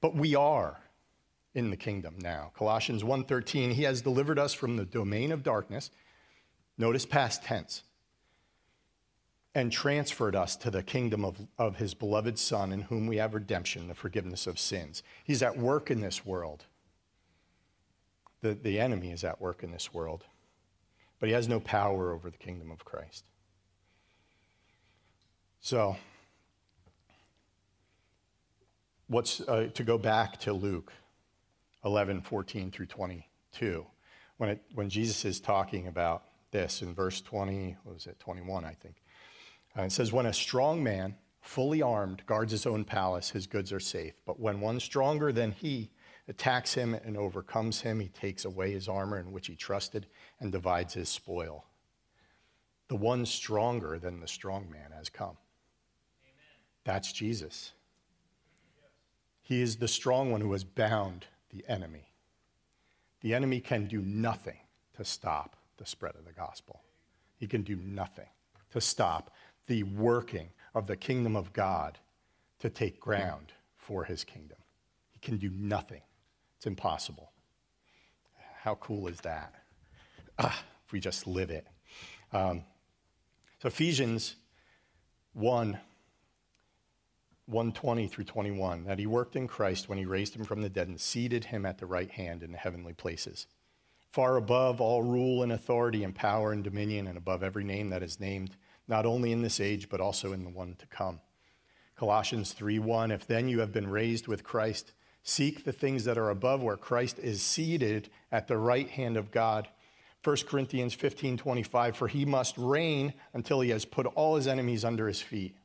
[0.00, 0.78] But we are
[1.54, 2.52] in the kingdom now.
[2.56, 5.90] Colossians 1:13, he has delivered us from the domain of darkness.
[6.78, 7.82] Notice past tense.
[9.54, 13.34] And transferred us to the kingdom of, of his beloved Son, in whom we have
[13.34, 15.02] redemption, the forgiveness of sins.
[15.24, 16.66] He's at work in this world.
[18.42, 20.24] The, the enemy is at work in this world,
[21.18, 23.24] but he has no power over the kingdom of Christ.
[25.60, 25.96] So,
[29.08, 30.92] what's uh, to go back to Luke
[31.84, 33.84] 11, 14 through 22,
[34.38, 38.64] when, it, when Jesus is talking about this in verse 20, what was it, 21,
[38.64, 38.96] I think.
[39.78, 43.72] Uh, it says, When a strong man, fully armed, guards his own palace, his goods
[43.72, 44.14] are safe.
[44.26, 45.90] But when one stronger than he
[46.28, 50.06] attacks him and overcomes him, he takes away his armor in which he trusted
[50.38, 51.64] and divides his spoil.
[52.88, 55.36] The one stronger than the strong man has come.
[56.24, 56.36] Amen.
[56.84, 57.72] That's Jesus.
[59.42, 62.12] He is the strong one who has bound the enemy.
[63.20, 64.58] The enemy can do nothing
[64.96, 66.82] to stop the spread of the gospel.
[67.36, 68.28] He can do nothing
[68.70, 69.32] to stop
[69.70, 71.96] the working of the kingdom of God
[72.58, 74.58] to take ground for his kingdom.
[75.12, 76.02] He can do nothing.
[76.56, 77.30] It's impossible.
[78.62, 79.54] How cool is that?
[80.40, 81.68] Ah, if we just live it.
[82.32, 82.64] Um,
[83.62, 84.34] so, Ephesians
[85.34, 85.78] 1
[87.46, 90.88] 120 through 21 that he worked in Christ when he raised him from the dead
[90.88, 93.46] and seated him at the right hand in the heavenly places,
[94.10, 98.02] far above all rule and authority and power and dominion, and above every name that
[98.02, 98.56] is named,
[98.90, 101.20] not only in this age, but also in the one to come.
[101.96, 106.18] Colossians 3 1 If then you have been raised with Christ, seek the things that
[106.18, 109.68] are above where Christ is seated at the right hand of God.
[110.24, 115.06] 1 Corinthians 15:25 For he must reign until he has put all his enemies under
[115.06, 115.56] his feet.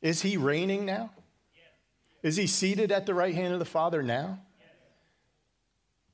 [0.00, 1.10] Is he reigning now?
[2.22, 4.40] Is he seated at the right hand of the Father now?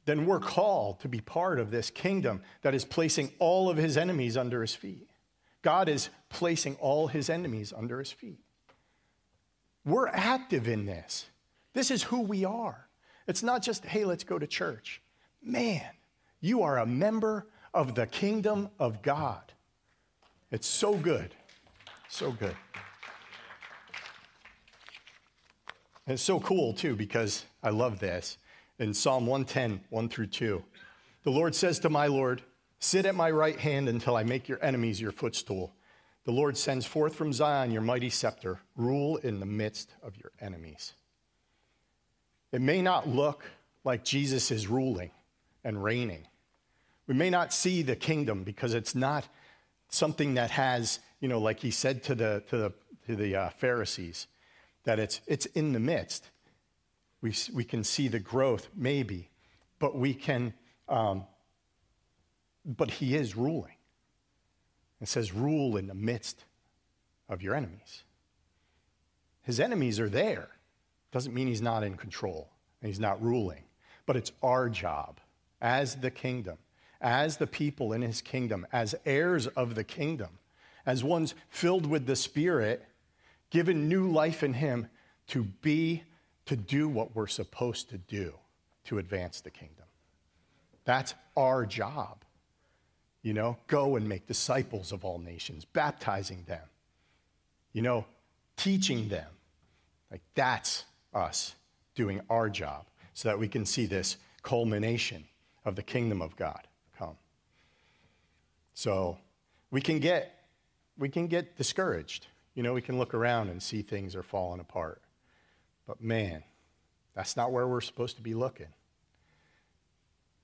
[0.04, 3.96] Then we're called to be part of this kingdom that is placing all of his
[3.98, 5.07] enemies under his feet.
[5.68, 8.40] God is placing all his enemies under his feet.
[9.84, 11.26] We're active in this.
[11.74, 12.88] This is who we are.
[13.26, 15.02] It's not just, hey, let's go to church.
[15.42, 15.84] Man,
[16.40, 19.42] you are a member of the kingdom of God.
[20.50, 21.34] It's so good.
[22.08, 22.56] So good.
[26.06, 28.38] And it's so cool, too, because I love this.
[28.78, 30.64] In Psalm 110, 1 through 2,
[31.24, 32.40] the Lord says to my Lord,
[32.80, 35.74] Sit at my right hand until I make your enemies your footstool.
[36.24, 40.30] The Lord sends forth from Zion your mighty scepter, rule in the midst of your
[40.40, 40.92] enemies.
[42.52, 43.44] It may not look
[43.84, 45.10] like Jesus is ruling
[45.64, 46.26] and reigning.
[47.06, 49.26] We may not see the kingdom because it's not
[49.88, 52.72] something that has, you know, like he said to the, to the,
[53.06, 54.26] to the uh, Pharisees,
[54.84, 56.30] that it's, it's in the midst.
[57.20, 59.30] We, we can see the growth, maybe,
[59.78, 60.52] but we can,
[60.88, 61.24] um,
[62.76, 63.74] but he is ruling.
[65.00, 66.44] It says, rule in the midst
[67.28, 68.02] of your enemies.
[69.42, 70.48] His enemies are there.
[71.12, 72.50] Doesn't mean he's not in control
[72.82, 73.64] and he's not ruling,
[74.06, 75.18] but it's our job
[75.60, 76.58] as the kingdom,
[77.00, 80.38] as the people in his kingdom, as heirs of the kingdom,
[80.84, 82.84] as ones filled with the Spirit
[83.50, 84.88] given new life in Him
[85.28, 86.02] to be,
[86.46, 88.34] to do what we're supposed to do,
[88.84, 89.84] to advance the kingdom.
[90.84, 92.24] That's our job.
[93.22, 96.62] You know, go and make disciples of all nations, baptizing them,
[97.72, 98.04] you know,
[98.56, 99.28] teaching them.
[100.10, 101.54] Like that's us
[101.94, 105.24] doing our job so that we can see this culmination
[105.64, 106.60] of the kingdom of God
[106.96, 107.16] come.
[108.74, 109.18] So
[109.70, 110.34] we can get
[110.96, 112.26] we can get discouraged.
[112.54, 115.02] You know, we can look around and see things are falling apart.
[115.86, 116.42] But man,
[117.14, 118.68] that's not where we're supposed to be looking.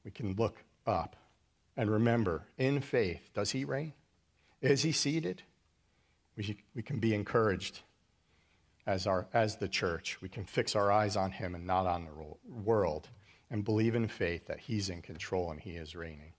[0.04, 1.16] We can look up
[1.76, 3.92] and remember in faith, does he reign?
[4.60, 5.42] Is he seated?
[6.36, 7.80] We, we can be encouraged
[8.86, 10.20] as, our, as the church.
[10.20, 13.08] We can fix our eyes on him and not on the world
[13.50, 16.32] and believe in faith that he's in control and he is reigning.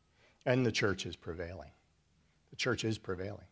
[0.45, 1.71] And the church is prevailing.
[2.50, 3.45] The church is prevailing.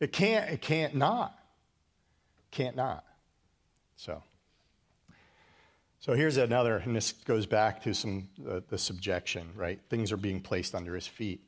[0.00, 1.38] It can't, it can't not.
[2.50, 3.04] Can't not.
[3.96, 4.22] So.
[6.00, 9.78] So here's another, and this goes back to some uh, the subjection, right?
[9.90, 11.44] Things are being placed under his feet.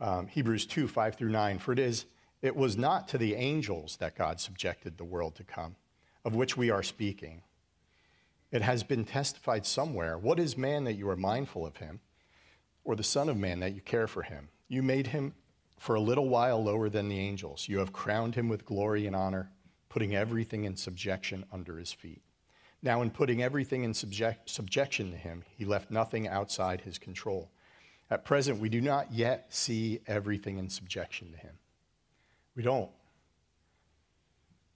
[0.00, 1.60] Um, Hebrews 2, 5 through 9.
[1.60, 2.06] For it is,
[2.42, 5.76] it was not to the angels that God subjected the world to come,
[6.24, 7.42] of which we are speaking.
[8.50, 10.18] It has been testified somewhere.
[10.18, 12.00] What is man that you are mindful of him,
[12.82, 14.48] or the Son of Man that you care for him?
[14.66, 15.32] You made him
[15.78, 17.68] for a little while lower than the angels.
[17.68, 19.52] You have crowned him with glory and honor,
[19.88, 22.22] putting everything in subjection under his feet.
[22.82, 27.50] Now, in putting everything in subject, subjection to him, he left nothing outside his control.
[28.10, 31.54] At present, we do not yet see everything in subjection to him.
[32.56, 32.90] We don't.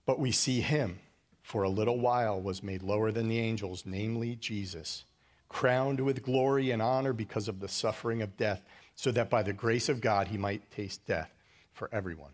[0.05, 0.99] But we see him,
[1.43, 5.03] for a little while, was made lower than the angels, namely Jesus,
[5.49, 8.63] crowned with glory and honor because of the suffering of death
[8.95, 11.31] so that by the grace of God he might taste death
[11.73, 12.31] for everyone.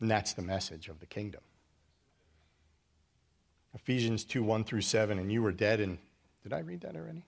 [0.00, 1.40] And that's the message of the kingdom.
[3.74, 5.98] Ephesians 2 1 through 7, and you were dead and
[6.42, 7.24] did I read that already?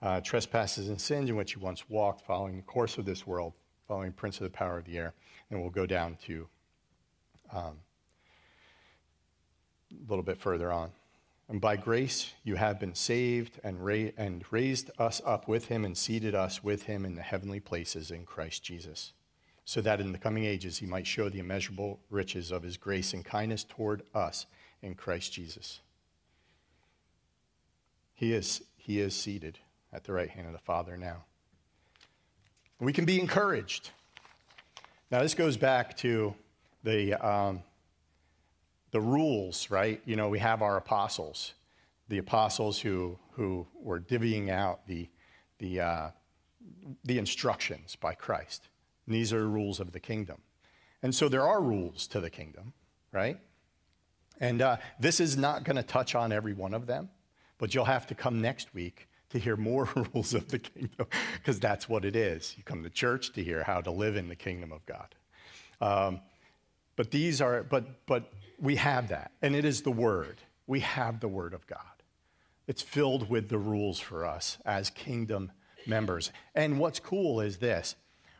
[0.00, 3.52] Uh, trespasses and sins in which you once walked, following the course of this world,
[3.86, 5.12] following prince of the power of the air.
[5.50, 6.48] And we'll go down to
[7.52, 7.76] um,
[9.92, 10.90] a little bit further on.
[11.50, 15.84] And by grace you have been saved and, ra- and raised us up with him
[15.84, 19.12] and seated us with him in the heavenly places in Christ Jesus,
[19.64, 23.12] so that in the coming ages he might show the immeasurable riches of his grace
[23.12, 24.46] and kindness toward us
[24.82, 25.80] in Christ Jesus.
[28.14, 29.58] He is, he is seated
[29.92, 31.24] at the right hand of the Father now.
[32.78, 33.90] We can be encouraged.
[35.10, 36.34] Now, this goes back to
[36.84, 37.14] the.
[37.14, 37.62] Um,
[38.90, 40.00] the rules, right?
[40.04, 41.54] You know, we have our apostles,
[42.08, 45.08] the apostles who, who were divvying out the,
[45.58, 46.10] the, uh,
[47.04, 48.68] the instructions by Christ.
[49.06, 50.38] And these are rules of the kingdom.
[51.02, 52.72] And so there are rules to the kingdom,
[53.12, 53.38] right?
[54.40, 57.10] And uh, this is not going to touch on every one of them,
[57.58, 61.60] but you'll have to come next week to hear more rules of the kingdom, because
[61.60, 62.54] that's what it is.
[62.56, 65.14] You come to church to hear how to live in the kingdom of God.
[65.80, 66.20] Um,
[66.96, 70.38] but these are, but, but we have that, and it is the Word.
[70.66, 71.78] We have the Word of God.
[72.66, 75.50] It's filled with the rules for us as kingdom
[75.86, 76.30] members.
[76.54, 77.96] And what's cool is this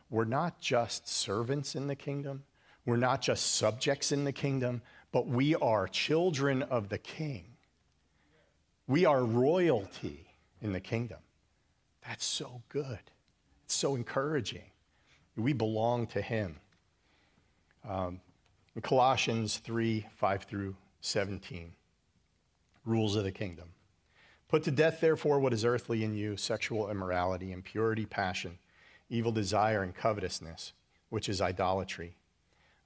[0.09, 2.43] we're not just servants in the kingdom,
[2.85, 4.81] we're not just subjects in the kingdom,
[5.11, 7.43] but we are children of the king.
[8.87, 10.25] We are royalty
[10.61, 11.19] in the kingdom.
[12.07, 12.99] That's so good.
[13.65, 14.69] It's so encouraging.
[15.35, 16.57] We belong to him.
[17.87, 18.21] Um,
[18.75, 21.73] in Colossians 3 5 through 17,
[22.85, 23.69] rules of the kingdom.
[24.47, 28.59] Put to death, therefore, what is earthly in you sexual immorality, impurity, passion,
[29.09, 30.73] evil desire, and covetousness,
[31.09, 32.17] which is idolatry.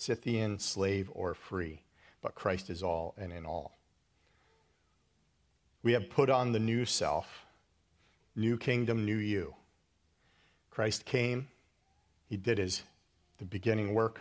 [0.00, 1.82] Scythian, slave, or free,
[2.22, 3.78] but Christ is all and in all.
[5.82, 7.44] We have put on the new self,
[8.34, 9.54] new kingdom, new you.
[10.70, 11.48] Christ came,
[12.30, 12.82] he did his
[13.36, 14.20] the beginning work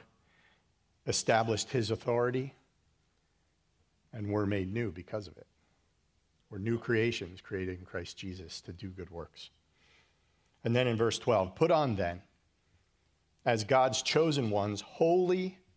[1.08, 2.54] established his authority,
[4.12, 5.48] and we're made new because of it.
[6.50, 9.50] We're new creations created in Christ Jesus to do good works.
[10.64, 12.22] And then in verse 12, put on then,
[13.46, 15.58] as God's chosen ones, holy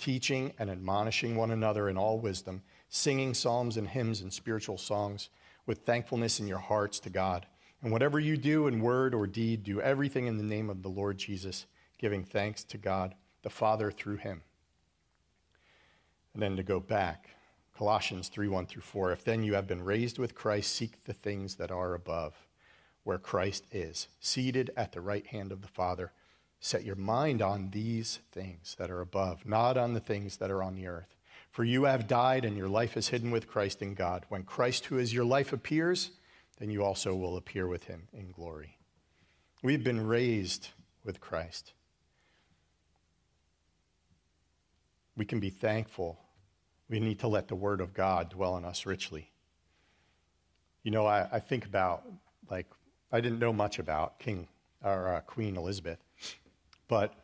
[0.00, 5.28] teaching and admonishing one another in all wisdom, singing psalms and hymns and spiritual songs
[5.66, 7.46] with thankfulness in your hearts to God.
[7.82, 10.88] And whatever you do in word or deed, do everything in the name of the
[10.88, 11.66] Lord Jesus,
[11.98, 14.42] giving thanks to God the Father through him.
[16.34, 17.30] And then to go back,
[17.76, 19.12] Colossians 3 1 through 4.
[19.12, 22.34] If then you have been raised with Christ, seek the things that are above,
[23.04, 26.12] where Christ is, seated at the right hand of the Father.
[26.60, 30.62] Set your mind on these things that are above, not on the things that are
[30.62, 31.16] on the earth.
[31.50, 34.24] For you have died, and your life is hidden with Christ in God.
[34.28, 36.10] When Christ, who is your life, appears,
[36.58, 38.76] then you also will appear with him in glory.
[39.62, 40.68] We've been raised
[41.04, 41.72] with Christ.
[45.16, 46.20] We can be thankful.
[46.88, 49.30] We need to let the Word of God dwell in us richly.
[50.82, 52.04] You know, I, I think about,
[52.50, 52.66] like,
[53.10, 54.46] I didn't know much about King
[54.82, 55.98] or uh, Queen Elizabeth,
[56.90, 57.14] but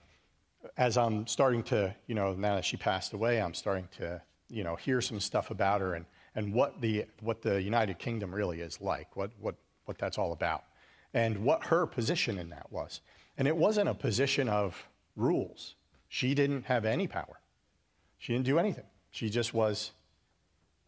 [0.77, 4.63] as I'm starting to, you know, now that she passed away, I'm starting to, you
[4.63, 6.07] know, hear some stuff about her and,
[6.37, 10.33] and what, the, what the United Kingdom really is like, what, what, what that's all
[10.33, 10.63] about,
[11.13, 13.01] and what her position in that was.
[13.37, 15.75] And it wasn't a position of rules.
[16.09, 17.41] She didn't have any power.
[18.19, 18.87] She didn't do anything.
[19.11, 19.91] She just was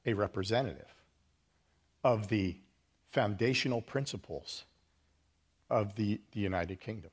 [0.07, 0.95] a representative
[2.05, 2.57] of the
[3.11, 4.67] foundational principles
[5.69, 7.11] of the, the United Kingdom.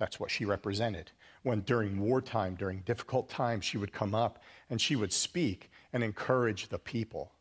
[0.00, 1.12] That's what she represented.
[1.42, 6.02] When during wartime, during difficult times, she would come up and she would speak and
[6.02, 7.32] encourage the people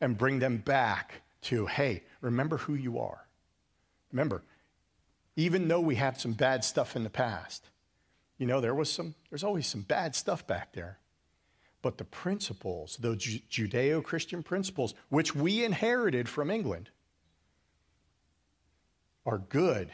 [0.00, 3.26] and bring them back to, hey, remember who you are.
[4.12, 4.42] Remember,
[5.36, 7.68] even though we had some bad stuff in the past,
[8.38, 10.98] you know, there was some, there's always some bad stuff back there.
[11.82, 16.88] But the principles, the Judeo Christian principles, which we inherited from England,
[19.26, 19.90] are good.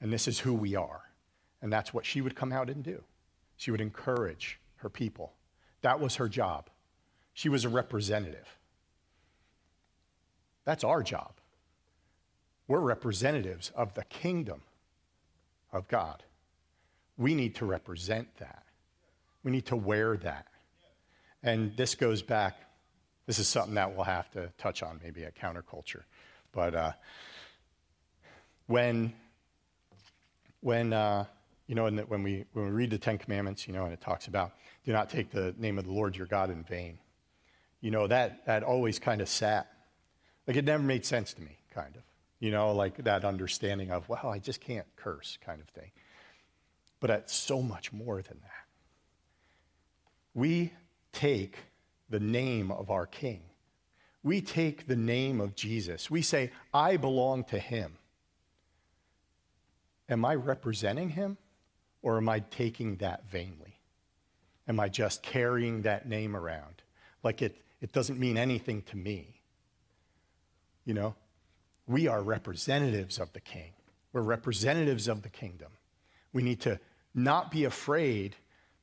[0.00, 1.02] And this is who we are.
[1.62, 3.02] And that's what she would come out and do.
[3.56, 5.32] She would encourage her people.
[5.82, 6.68] That was her job.
[7.32, 8.58] She was a representative.
[10.64, 11.32] That's our job.
[12.68, 14.62] We're representatives of the kingdom
[15.72, 16.22] of God.
[17.16, 18.64] We need to represent that.
[19.42, 20.46] We need to wear that.
[21.42, 22.56] And this goes back,
[23.26, 26.02] this is something that we'll have to touch on maybe at counterculture.
[26.52, 26.92] But uh,
[28.66, 29.12] when,
[30.66, 31.24] when, uh,
[31.68, 34.26] you know, when, we, when we read the Ten Commandments, you know, and it talks
[34.26, 34.50] about
[34.84, 36.98] do not take the name of the Lord your God in vain.
[37.80, 39.70] You know, that, that always kind of sat,
[40.44, 42.02] like it never made sense to me, kind of.
[42.40, 45.92] You know, like that understanding of, well, I just can't curse kind of thing.
[46.98, 48.66] But it's so much more than that.
[50.34, 50.72] We
[51.12, 51.58] take
[52.10, 53.42] the name of our King.
[54.24, 56.10] We take the name of Jesus.
[56.10, 57.98] We say, I belong to him.
[60.08, 61.36] Am I representing him
[62.02, 63.80] or am I taking that vainly?
[64.68, 66.82] Am I just carrying that name around
[67.22, 69.40] like it, it doesn't mean anything to me?
[70.84, 71.14] You know,
[71.86, 73.72] we are representatives of the king.
[74.12, 75.72] We're representatives of the kingdom.
[76.32, 76.78] We need to
[77.14, 78.36] not be afraid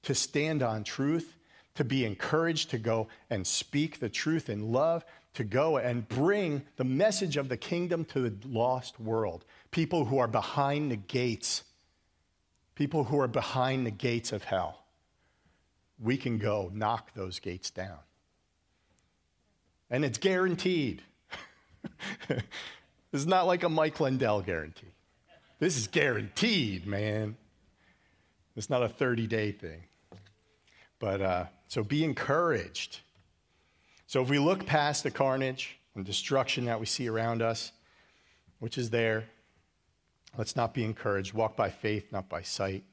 [0.04, 1.38] to stand on truth
[1.76, 5.04] to be encouraged to go and speak the truth in love,
[5.34, 9.46] to go and bring the message of the kingdom to the lost world.
[9.72, 11.64] People who are behind the gates,
[12.76, 14.84] people who are behind the gates of hell.
[16.00, 18.00] We can go knock those gates down.
[19.90, 21.02] And it's guaranteed.
[23.14, 24.94] it's not like a Mike Lindell guarantee.
[25.60, 27.38] This is guaranteed, man.
[28.56, 29.84] It's not a 30 day thing.
[31.00, 33.00] But uh, so be encouraged.
[34.14, 37.72] So if we look past the carnage and destruction that we see around us,
[38.60, 39.24] which is there,
[40.38, 41.34] let's not be encouraged.
[41.34, 42.84] Walk by faith, not by sight.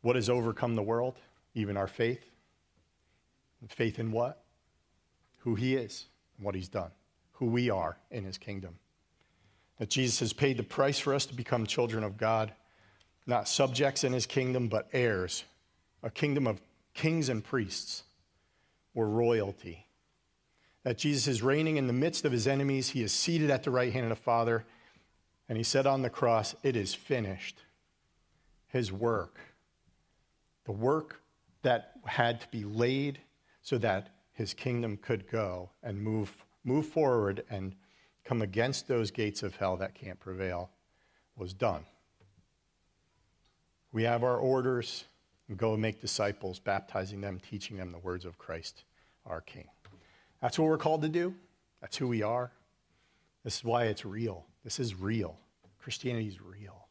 [0.00, 1.14] What has overcome the world?
[1.54, 2.24] Even our faith.
[3.68, 4.42] faith in what?
[5.38, 6.90] Who he is and what he's done.
[7.34, 8.74] Who we are in his kingdom.
[9.78, 12.52] That Jesus has paid the price for us to become children of God,
[13.24, 15.44] not subjects in his kingdom, but heirs.
[16.02, 16.60] A kingdom of
[16.92, 18.02] kings and priests
[18.96, 19.86] or royalty.
[20.84, 22.90] That Jesus is reigning in the midst of his enemies.
[22.90, 24.64] He is seated at the right hand of the Father.
[25.48, 27.62] And he said on the cross, It is finished.
[28.68, 29.38] His work,
[30.64, 31.20] the work
[31.62, 33.18] that had to be laid
[33.62, 36.32] so that his kingdom could go and move,
[36.64, 37.74] move forward and
[38.24, 40.70] come against those gates of hell that can't prevail,
[41.36, 41.84] was done.
[43.92, 45.04] We have our orders
[45.56, 48.84] go and make disciples, baptizing them, teaching them the words of Christ,
[49.26, 49.66] our King.
[50.40, 51.34] That's what we're called to do.
[51.80, 52.50] That's who we are.
[53.44, 54.46] This is why it's real.
[54.64, 55.38] This is real.
[55.78, 56.88] Christianity is real.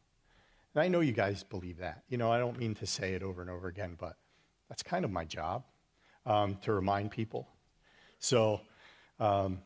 [0.74, 2.02] And I know you guys believe that.
[2.08, 4.16] You know, I don't mean to say it over and over again, but
[4.68, 5.64] that's kind of my job
[6.26, 7.48] um, to remind people.
[8.18, 8.60] So,
[9.18, 9.60] um,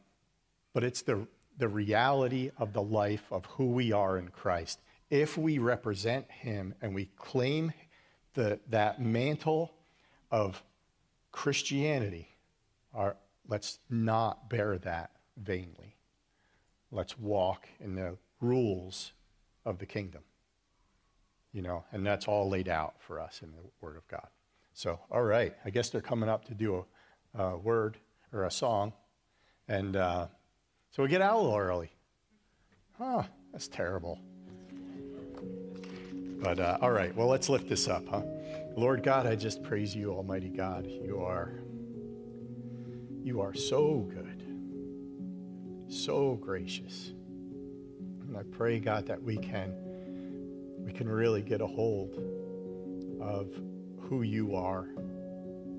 [0.72, 1.26] but it's the,
[1.58, 4.80] the reality of the life of who we are in Christ.
[5.10, 7.72] If we represent Him and we claim
[8.34, 9.72] the, that mantle
[10.30, 10.62] of
[11.32, 12.28] Christianity,
[12.94, 13.16] our,
[13.48, 15.96] let's not bear that vainly.
[16.90, 19.12] Let's walk in the rules
[19.64, 20.22] of the kingdom.
[21.52, 24.26] You know, and that's all laid out for us in the Word of God.
[24.72, 26.84] So, all right, I guess they're coming up to do
[27.36, 27.96] a, a word
[28.32, 28.92] or a song.
[29.68, 30.26] And uh,
[30.90, 31.92] so we get out a little early.
[32.98, 33.22] Huh,
[33.52, 34.18] that's terrible.
[36.40, 38.22] But uh, all right, well, let's lift this up, huh?
[38.76, 40.86] Lord God, I just praise you, Almighty God.
[40.86, 41.52] You are,
[43.24, 44.44] you are so good,
[45.88, 47.12] so gracious.
[48.28, 49.74] And I pray, God, that we can,
[50.84, 52.18] we can really get a hold
[53.22, 53.48] of
[53.98, 54.90] who you are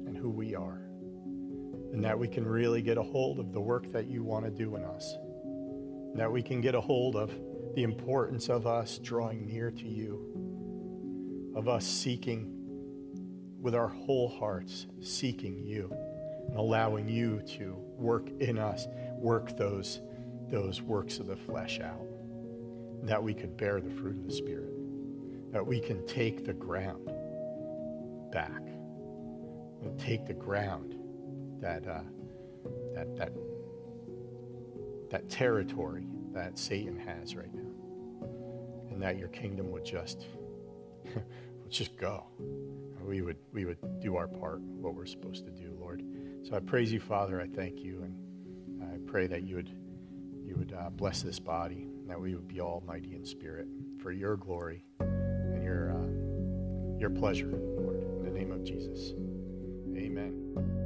[0.08, 0.82] and who we are.
[1.94, 4.52] And that we can really get a hold of the work that you want to
[4.52, 5.16] do in us.
[5.44, 7.32] And that we can get a hold of
[7.76, 12.52] the importance of us drawing near to you, of us seeking
[13.62, 15.96] with our whole hearts, seeking you
[16.48, 18.88] and allowing you to work in us,
[19.18, 20.02] work those,
[20.50, 22.06] those works of the flesh out.
[23.04, 24.74] That we could bear the fruit of the Spirit,
[25.52, 27.06] that we can take the ground
[28.32, 28.62] back
[29.82, 30.96] and take the ground
[31.62, 32.02] that, uh,
[32.94, 33.32] that, that,
[35.12, 37.62] that territory that Satan has right now.
[38.92, 40.26] And that your kingdom would just,
[41.16, 42.26] would just go.
[43.04, 45.75] We would, we would do our part, what we're supposed to do.
[46.48, 47.42] So I praise you, Father.
[47.42, 48.04] I thank you.
[48.04, 49.72] And I pray that you would,
[50.46, 53.68] you would uh, bless this body, that we would be almighty in spirit
[54.00, 58.04] for your glory and your, uh, your pleasure, Lord.
[58.04, 59.14] In the name of Jesus.
[59.98, 60.85] Amen.